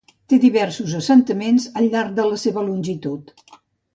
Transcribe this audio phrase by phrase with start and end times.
[0.31, 3.33] Té diversos assentaments al llarg de la seva longitud.